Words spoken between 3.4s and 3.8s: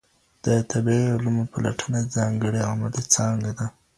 ده.